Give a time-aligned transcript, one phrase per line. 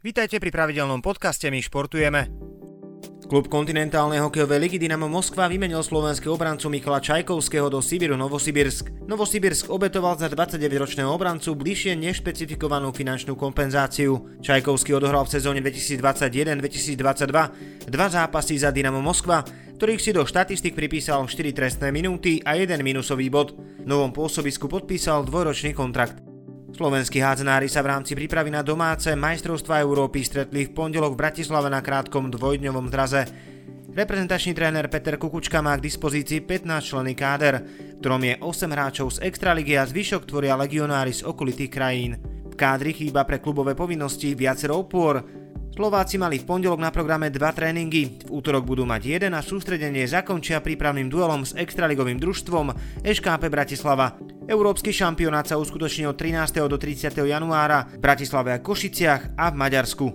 [0.00, 2.32] Vítajte pri pravidelnom podcaste My športujeme.
[3.28, 8.88] Klub kontinentálnej hokejovej ligy Dynamo Moskva vymenil slovenského obrancu Michala Čajkovského do Sibiru Novosibirsk.
[9.04, 14.40] Novosibirsk obetoval za 29-ročného obrancu bližšie nešpecifikovanú finančnú kompenzáciu.
[14.40, 19.44] Čajkovský odohral v sezóne 2021-2022 dva zápasy za Dynamo Moskva,
[19.76, 23.52] ktorých si do štatistik pripísal 4 trestné minúty a 1 minusový bod.
[23.52, 26.29] V novom pôsobisku podpísal dvojročný kontrakt.
[26.70, 31.66] Slovenskí hádzanári sa v rámci prípravy na domáce majstrovstva Európy stretli v pondelok v Bratislave
[31.66, 33.26] na krátkom dvojdňovom zdraze.
[33.90, 37.58] Reprezentačný tréner Peter Kukučka má k dispozícii 15 členný káder,
[37.98, 42.22] ktorom je 8 hráčov z Extraligy a zvyšok tvoria legionári z okolitých krajín.
[42.46, 45.18] V kádri chýba pre klubové povinnosti viacero opôr,
[45.70, 50.02] Slováci mali v pondelok na programe dva tréningy, v útorok budú mať jeden a sústredenie
[50.04, 52.74] zakončia prípravným duelom s extraligovým družstvom
[53.06, 54.18] ŠKP Bratislava.
[54.50, 56.66] Európsky šampionát sa uskutoční od 13.
[56.66, 57.14] do 30.
[57.22, 60.06] januára v Bratislave a Košiciach a v Maďarsku.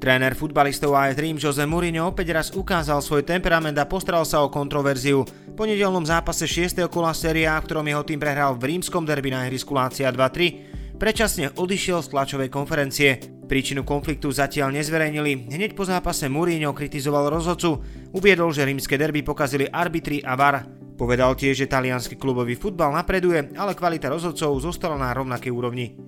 [0.00, 4.48] Tréner futbalistov AS Dream Jose Mourinho opäť raz ukázal svoj temperament a postaral sa o
[4.48, 5.28] kontroverziu.
[5.52, 6.88] Po nedelnom zápase 6.
[6.88, 11.52] kola séria, v ktorom jeho tým prehral v rímskom derby na ihrisku Lácia 2-3, predčasne
[11.52, 13.20] odišiel z tlačovej konferencie.
[13.44, 15.52] Príčinu konfliktu zatiaľ nezverejnili.
[15.52, 17.76] Hneď po zápase Mourinho kritizoval rozhodcu,
[18.16, 20.83] uviedol, že rímske derby pokazili arbitri a VAR.
[20.94, 25.98] Povedal tiež, že talianský klubový futbal napreduje, ale kvalita rozhodcov zostala na rovnakej úrovni.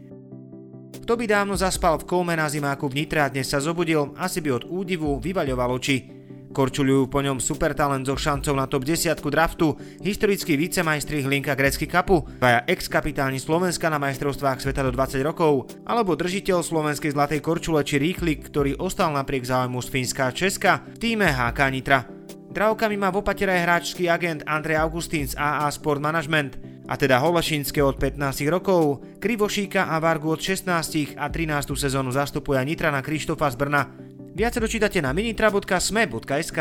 [1.03, 4.43] Kto by dávno zaspal v kóme na zimáku v Nitre a dnes sa zobudil, asi
[4.43, 6.17] by od údivu vyvaľoval oči.
[6.57, 12.25] Korčuľujú po ňom supertalent so šancou na top 10 draftu, historický vicemajstri Hlinka Grecky Cupu,
[12.41, 18.01] dvaja ex-kapitáni Slovenska na majstrovstvách sveta do 20 rokov, alebo držiteľ slovenskej zlatej korčule či
[18.01, 22.16] rýchlik, ktorý ostal napriek záujmu z Fínska a Česka v týme HK Nitra.
[22.57, 26.57] Dravkami má v opatere hráčský agent Andrej Augustín z AA Sport Management,
[26.89, 31.77] a teda Holešinské od 15 rokov, Krivošíka a Vargu od 16 a 13.
[31.77, 33.93] sezónu zastupuje Nitrana Krištofa z Brna.
[34.33, 36.61] Viac dočítate na minitra.sme.sk.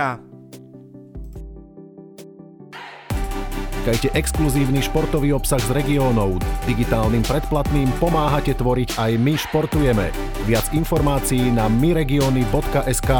[3.85, 6.43] Získajte exkluzívny športový obsah z regiónov.
[6.67, 10.11] Digitálnym predplatným pomáhate tvoriť aj my športujeme.
[10.43, 13.11] Viac informácií na myregiony.sk.